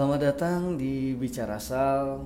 [0.00, 2.24] Selamat datang di Bicara Sal.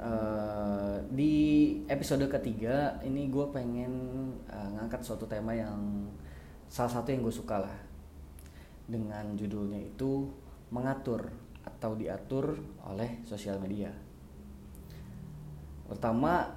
[0.00, 3.92] Uh, di episode ketiga ini gue pengen
[4.48, 6.08] uh, ngangkat suatu tema yang
[6.72, 7.76] salah satu yang gue suka lah
[8.88, 10.24] dengan judulnya itu
[10.72, 11.28] mengatur
[11.60, 12.56] atau diatur
[12.88, 13.92] oleh sosial media.
[15.84, 16.48] Pertama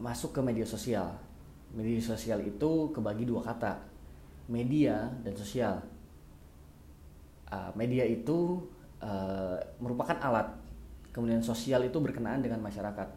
[0.00, 1.20] masuk ke media sosial.
[1.76, 3.76] Media sosial itu kebagi dua kata,
[4.48, 5.84] media dan sosial.
[7.52, 8.64] Uh, media itu
[9.02, 10.48] uh, merupakan alat.
[11.10, 13.08] Kemudian sosial itu berkenaan dengan masyarakat.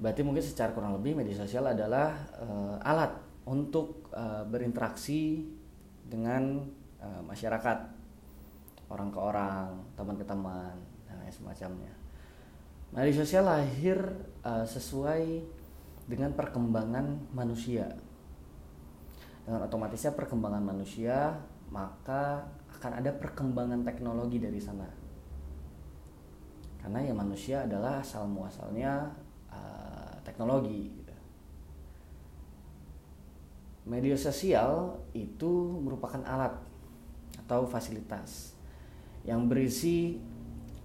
[0.00, 3.12] Berarti mungkin secara kurang lebih media sosial adalah uh, alat
[3.44, 5.44] untuk uh, berinteraksi
[6.08, 6.64] dengan
[7.00, 7.78] uh, masyarakat.
[8.88, 10.76] Orang ke orang teman ke teman
[11.08, 11.92] dan lain semacamnya.
[12.94, 13.98] Media sosial lahir
[14.44, 15.42] uh, sesuai
[16.04, 17.88] dengan perkembangan manusia.
[19.44, 21.36] Dengan otomatisnya perkembangan manusia
[21.74, 22.46] maka
[22.78, 24.86] akan ada perkembangan teknologi dari sana
[26.78, 29.10] karena ya manusia adalah asal muasalnya
[29.50, 31.14] uh, teknologi gitu.
[33.90, 36.54] media sosial itu merupakan alat
[37.42, 38.54] atau fasilitas
[39.26, 40.20] yang berisi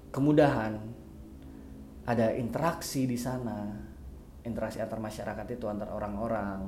[0.10, 0.80] kemudahan
[2.10, 3.70] ada interaksi di sana
[4.42, 6.64] interaksi antar masyarakat itu antar orang-orang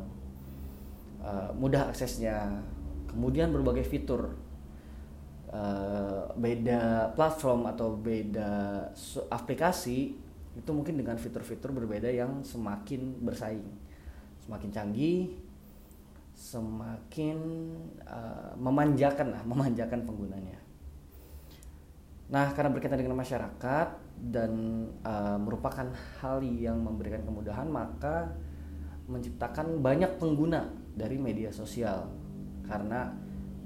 [1.23, 2.61] uh, mudah aksesnya
[3.11, 4.33] kemudian berbagai fitur.
[5.51, 8.87] Uh, beda platform atau beda
[9.27, 10.15] aplikasi
[10.55, 13.67] itu mungkin dengan fitur-fitur berbeda yang semakin bersaing,
[14.47, 15.35] semakin canggih,
[16.31, 17.37] semakin
[18.07, 20.59] uh, memanjakan lah, memanjakan penggunanya.
[22.31, 23.87] Nah, karena berkaitan dengan masyarakat
[24.31, 24.51] dan
[25.03, 25.91] uh, merupakan
[26.23, 28.31] hal yang memberikan kemudahan, maka
[29.11, 32.20] menciptakan banyak pengguna dari media sosial
[32.71, 33.11] karena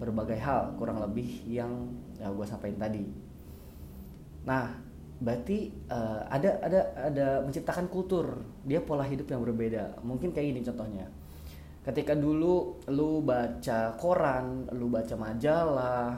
[0.01, 3.05] berbagai hal kurang lebih yang ya, gue sampaikan tadi.
[4.49, 4.73] Nah,
[5.21, 10.01] berarti uh, ada ada ada menciptakan kultur dia pola hidup yang berbeda.
[10.03, 11.07] Mungkin kayak gini contohnya.
[11.85, 16.17] Ketika dulu lu baca koran, lu baca majalah,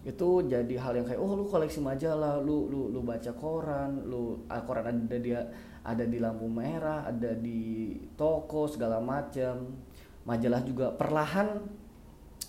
[0.00, 4.48] itu jadi hal yang kayak oh lu koleksi majalah, lu lu lu baca koran, lu
[4.48, 5.44] uh, koran ada dia
[5.84, 9.76] ada di lampu merah, ada di toko segala macam.
[10.24, 11.83] Majalah juga perlahan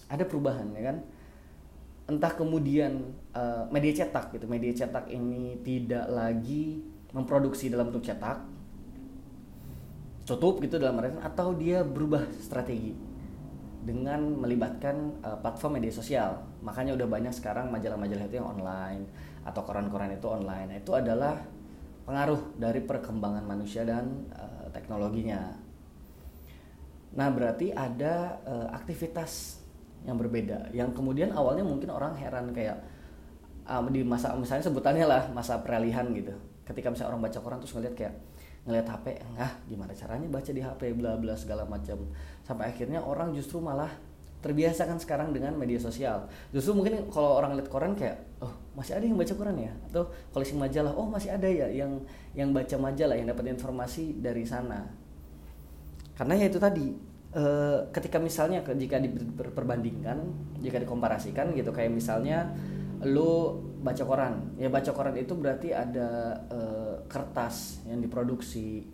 [0.09, 0.97] ada perubahan ya kan?
[2.05, 4.45] Entah kemudian uh, media cetak gitu.
[4.45, 6.85] Media cetak ini tidak lagi
[7.15, 8.55] memproduksi dalam bentuk cetak
[10.25, 12.97] tutup gitu dalam artian atau dia berubah strategi
[13.85, 16.41] dengan melibatkan uh, platform media sosial.
[16.65, 19.05] Makanya udah banyak sekarang majalah-majalah itu yang online
[19.45, 20.81] atau koran-koran itu online.
[20.81, 21.37] Itu adalah
[22.09, 25.53] pengaruh dari perkembangan manusia dan uh, teknologinya.
[27.13, 29.61] Nah berarti ada uh, aktivitas
[30.05, 30.69] yang berbeda.
[30.71, 32.77] Yang kemudian awalnya mungkin orang heran kayak
[33.65, 36.31] um, di masa misalnya sebutannya lah masa peralihan gitu.
[36.65, 38.13] Ketika misalnya orang baca koran terus ngeliat kayak
[38.65, 39.05] ngeliat HP
[39.37, 42.01] ah gimana caranya baca di HP bla bla segala macam
[42.41, 43.93] sampai akhirnya orang justru malah
[44.41, 46.29] terbiasa kan sekarang dengan media sosial.
[46.53, 49.73] Justru mungkin kalau orang lihat koran kayak oh masih ada yang baca koran ya?
[49.89, 51.97] Atau koleksi majalah oh masih ada ya yang
[52.37, 54.85] yang baca majalah yang dapat informasi dari sana.
[56.13, 56.93] Karena ya itu tadi
[57.35, 60.23] Eh, ketika misalnya jika diperbandingkan
[60.63, 62.47] jika dikomparasikan gitu kayak misalnya
[63.03, 64.55] lu baca koran.
[64.55, 68.87] Ya baca koran itu berarti ada uh, kertas yang diproduksi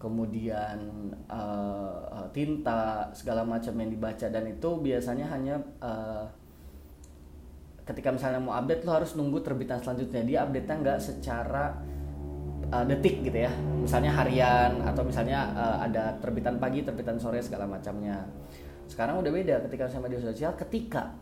[0.00, 6.24] kemudian uh, tinta segala macam yang dibaca dan itu biasanya hanya uh,
[7.84, 10.24] ketika misalnya mau update lo harus nunggu terbitan selanjutnya.
[10.24, 11.76] Dia update nya nggak secara
[12.72, 13.52] uh, detik gitu ya.
[13.84, 18.24] Misalnya harian atau misalnya uh, ada terbitan pagi terbitan sore segala macamnya.
[18.88, 20.56] Sekarang udah beda ketika sama media sosial.
[20.56, 21.12] Ketika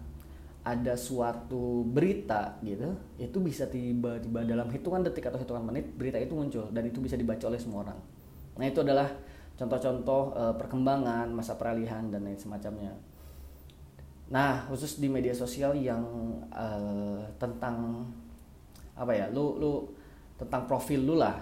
[0.60, 6.36] ada suatu berita gitu itu bisa tiba-tiba dalam hitungan detik atau hitungan menit berita itu
[6.36, 7.98] muncul dan itu bisa dibaca oleh semua orang.
[8.60, 9.08] Nah itu adalah
[9.56, 12.92] contoh-contoh uh, perkembangan masa peralihan dan lain semacamnya.
[14.28, 16.04] Nah khusus di media sosial yang
[16.52, 18.04] uh, tentang
[18.92, 19.72] apa ya lu lu
[20.40, 21.36] tentang profil lu lah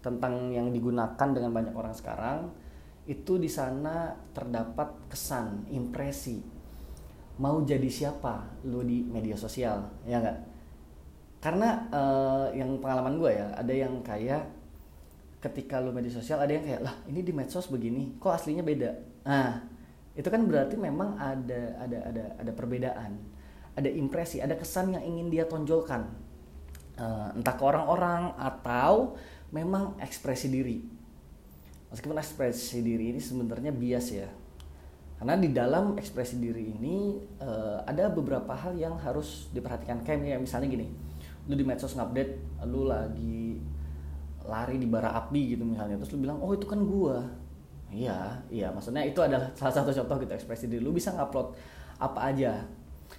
[0.00, 2.48] tentang yang digunakan dengan banyak orang sekarang
[3.04, 6.40] itu di sana terdapat kesan impresi.
[7.38, 10.38] Mau jadi siapa lu di media sosial ya enggak
[11.38, 14.42] karena uh, yang pengalaman gue ya ada yang kayak
[15.38, 18.90] ketika lu media sosial ada yang kayak lah ini di medsos begini kok aslinya beda?
[19.22, 19.62] Nah
[20.18, 23.14] itu kan berarti memang ada ada ada ada perbedaan
[23.78, 26.10] ada impresi ada kesan yang ingin dia tonjolkan
[26.98, 29.16] uh, entah ke orang-orang atau
[29.54, 30.82] memang ekspresi diri.
[31.88, 34.28] Meskipun ekspresi diri ini sebenarnya bias ya.
[35.18, 40.04] Karena di dalam ekspresi diri ini uh, ada beberapa hal yang harus diperhatikan.
[40.04, 40.88] Kayak misalnya gini
[41.48, 43.56] lu di medsos ngupdate lu lagi
[44.44, 47.24] lari di bara api gitu misalnya terus lu bilang oh itu kan gua.
[47.88, 48.68] Iya iya.
[48.68, 50.84] Maksudnya itu adalah salah satu contoh gitu ekspresi diri.
[50.84, 51.56] Lu bisa ngupload
[51.98, 52.68] apa aja.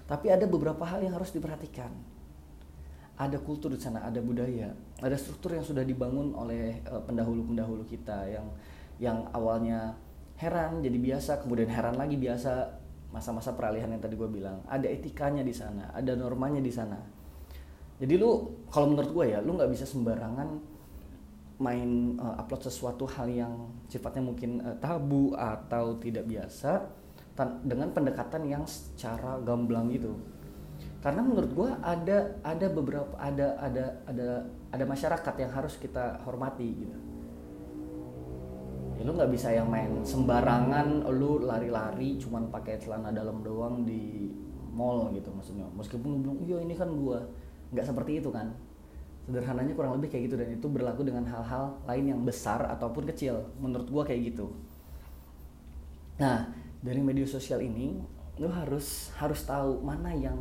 [0.05, 1.89] Tapi ada beberapa hal yang harus diperhatikan
[3.19, 4.71] ada kultur di sana ada budaya
[5.03, 8.47] ada struktur yang sudah dibangun oleh uh, pendahulu-pendahulu kita yang
[8.99, 9.91] yang awalnya
[10.39, 12.79] heran jadi biasa kemudian heran lagi biasa
[13.09, 14.61] masa-masa peralihan yang tadi gue bilang.
[14.69, 16.97] Ada etikanya di sana ada normanya di sana.
[17.99, 20.79] Jadi lu kalau menurut gue ya lu nggak bisa sembarangan
[21.59, 23.51] main uh, upload sesuatu hal yang
[23.91, 26.87] sifatnya mungkin uh, tabu atau tidak biasa
[27.63, 30.11] dengan pendekatan yang secara gamblang gitu
[30.99, 36.67] karena menurut gue ada ada beberapa ada ada ada ada masyarakat yang harus kita hormati
[36.75, 36.97] gitu.
[38.99, 44.27] Ya, lu nggak bisa yang main sembarangan lu lari-lari cuman pakai celana dalam doang di
[44.75, 45.63] mall gitu maksudnya.
[45.71, 47.23] Meskipun lu bilang iya ini kan gua.
[47.71, 48.51] Nggak seperti itu kan.
[49.23, 53.39] Sederhananya kurang lebih kayak gitu dan itu berlaku dengan hal-hal lain yang besar ataupun kecil.
[53.63, 54.51] Menurut gua kayak gitu.
[56.19, 56.51] Nah
[56.83, 58.03] dari media sosial ini
[58.35, 60.35] lu harus harus tahu mana yang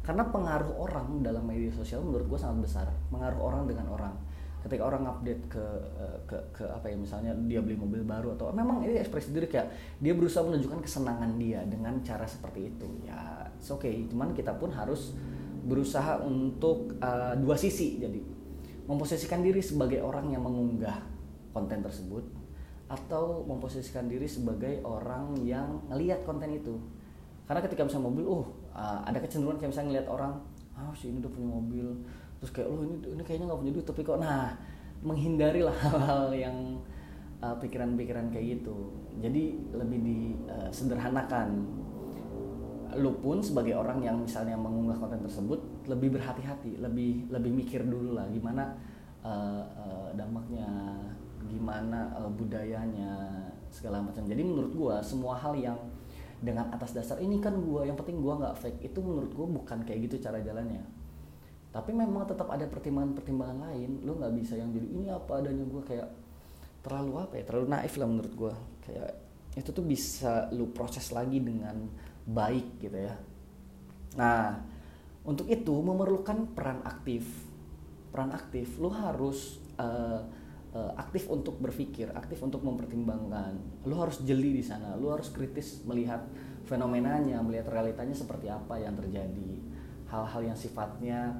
[0.00, 2.86] karena pengaruh orang dalam media sosial menurut gua sangat besar.
[3.12, 4.14] Pengaruh orang dengan orang.
[4.60, 5.64] Ketika orang update ke
[5.96, 9.48] eh, ke ke apa ya misalnya dia beli mobil baru atau memang ini ekspresi diri
[9.48, 9.72] kayak
[10.04, 12.88] dia berusaha menunjukkan kesenangan dia dengan cara seperti itu.
[13.08, 14.04] Ya oke okay.
[14.12, 15.16] Cuman kita pun harus
[15.64, 18.20] berusaha untuk uh, dua sisi jadi.
[18.84, 20.98] Memposisikan diri sebagai orang yang mengunggah
[21.54, 22.24] konten tersebut
[22.90, 26.74] atau memposisikan diri sebagai orang yang ngelihat konten itu
[27.50, 30.38] karena ketika misalnya mobil uh, ada kecenderungan kayak misalnya ngelihat orang
[30.78, 31.86] ah si ini udah punya mobil.
[32.38, 33.86] Terus kayak oh ini ini kayaknya nggak punya duit.
[33.90, 34.54] Tapi kok nah
[35.02, 36.78] menghindari lah hal-hal yang
[37.42, 38.94] uh, pikiran-pikiran uh, kayak gitu.
[39.18, 41.48] Jadi lebih disederhanakan
[42.94, 45.58] uh, lu pun sebagai orang yang misalnya mengunggah konten tersebut
[45.90, 48.78] lebih berhati-hati, lebih lebih mikir dulu lah gimana
[49.26, 50.70] uh, uh, dampaknya,
[51.50, 53.42] gimana uh, budayanya
[53.74, 54.22] segala macam.
[54.22, 55.78] Jadi menurut gua semua hal yang
[56.40, 59.84] dengan atas dasar ini kan gua yang penting gua nggak fake itu menurut gua bukan
[59.84, 60.80] kayak gitu cara jalannya.
[61.70, 64.02] Tapi memang tetap ada pertimbangan-pertimbangan lain.
[64.02, 66.08] Lu nggak bisa yang jadi ini apa adanya gua kayak
[66.82, 67.44] terlalu apa ya?
[67.46, 68.54] Terlalu naif lah menurut gua.
[68.82, 69.12] Kayak
[69.54, 71.76] itu tuh bisa lu proses lagi dengan
[72.26, 73.14] baik gitu ya.
[74.18, 74.58] Nah,
[75.22, 77.26] untuk itu memerlukan peran aktif.
[78.10, 80.26] Peran aktif, lu harus uh,
[80.74, 83.56] uh, aktif untuk berpikir, aktif untuk mempertimbangkan.
[83.86, 86.22] Lu harus jeli di sana, lu harus kritis melihat
[86.66, 89.52] fenomenanya, melihat realitanya seperti apa yang terjadi.
[90.10, 91.38] Hal-hal yang sifatnya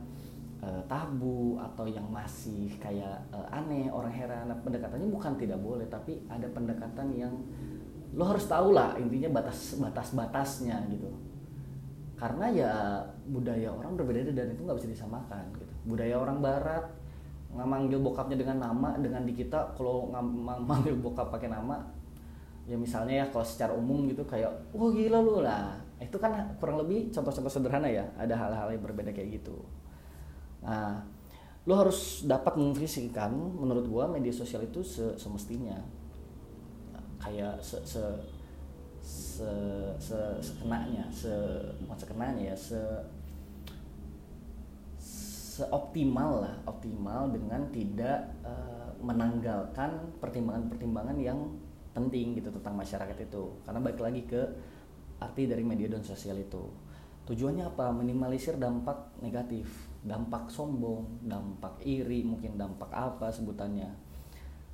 [0.62, 4.50] uh, tabu atau yang masih kayak uh, aneh, orang heran.
[4.50, 7.34] Nah, pendekatannya bukan tidak boleh, tapi ada pendekatan yang
[8.10, 11.06] lo harus tahu lah intinya batas batas batasnya gitu
[12.18, 12.72] karena ya
[13.30, 16.84] budaya orang berbeda dan itu nggak bisa disamakan gitu budaya orang barat
[17.50, 20.06] manggil bokapnya dengan nama dengan di kita kalau
[20.38, 21.82] manggil bokap pakai nama
[22.62, 25.74] ya misalnya ya kalau secara umum gitu kayak wah gila lu lah.
[26.00, 29.58] Itu kan kurang lebih contoh-contoh sederhana ya ada hal-hal yang berbeda kayak gitu.
[30.62, 31.02] Nah
[31.68, 34.80] lo harus dapat memvisikan menurut gua media sosial itu
[35.18, 35.76] semestinya.
[37.20, 38.04] Kayak se se
[39.00, 39.50] se,
[39.98, 41.32] se sekenanya se
[41.82, 42.80] bukan sekenanya ya se
[45.60, 51.36] seoptimal lah optimal dengan tidak uh, menanggalkan pertimbangan-pertimbangan yang
[51.92, 53.44] penting gitu tentang masyarakat itu.
[53.64, 54.40] Karena balik lagi ke
[55.20, 56.64] arti dari media dan sosial itu.
[57.28, 57.92] Tujuannya apa?
[57.92, 59.68] Minimalisir dampak negatif.
[60.00, 63.92] Dampak sombong dampak iri mungkin dampak apa sebutannya.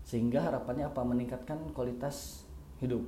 [0.06, 1.02] Sehingga harapannya apa?
[1.02, 2.46] Meningkatkan kualitas
[2.78, 3.02] hidup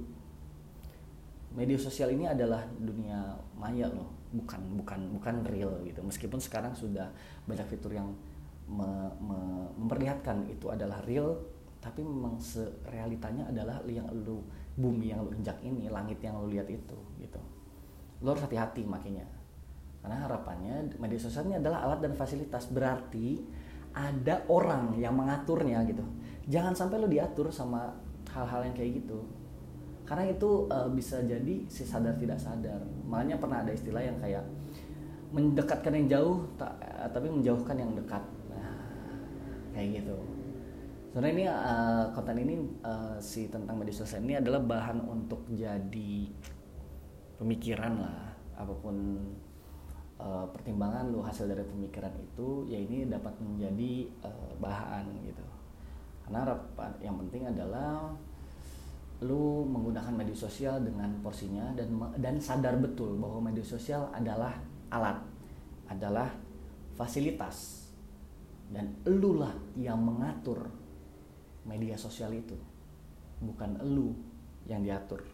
[1.59, 4.07] media sosial ini adalah dunia maya loh.
[4.31, 5.99] Bukan bukan bukan real gitu.
[6.07, 7.11] Meskipun sekarang sudah
[7.51, 8.07] banyak fitur yang
[8.71, 8.87] me,
[9.19, 11.35] me, memperlihatkan itu adalah real
[11.83, 12.39] tapi memang
[12.91, 14.43] realitanya adalah yang lu
[14.79, 17.41] bumi yang lu injak ini langit yang lu lihat itu gitu.
[18.23, 19.27] Lo harus hati-hati makanya.
[19.99, 22.71] Karena harapannya media sosial ini adalah alat dan fasilitas.
[22.71, 23.43] Berarti
[23.95, 26.07] ada orang yang mengaturnya gitu.
[26.47, 27.91] Jangan sampai lo diatur sama
[28.31, 29.38] hal-hal yang kayak gitu
[30.09, 32.81] karena itu uh, bisa jadi si sadar tidak sadar.
[33.05, 34.41] Makanya pernah ada istilah yang kayak
[35.29, 38.25] mendekatkan yang jauh tak, uh, tapi menjauhkan yang dekat.
[38.49, 38.73] Nah
[39.77, 40.17] kayak gitu.
[41.13, 42.55] Sebenarnya ini uh, konten ini
[42.89, 46.33] uh, si tentang media sosial ini adalah bahan untuk jadi
[47.37, 48.33] pemikiran lah.
[48.57, 48.97] Apa pun
[50.17, 55.45] uh, pertimbangan lu hasil dari pemikiran itu ya ini dapat menjadi uh, bahan gitu.
[56.25, 56.49] Karena
[57.05, 58.17] yang penting adalah
[59.19, 61.91] lu menggunakan media sosial dengan porsinya dan
[62.23, 64.55] dan sadar betul bahwa media sosial adalah
[64.95, 65.19] alat
[65.89, 66.29] adalah
[66.95, 67.89] fasilitas.
[68.69, 70.69] Dan elulah yang mengatur
[71.65, 72.53] media sosial itu
[73.41, 74.13] bukan elu
[74.69, 75.25] yang diatur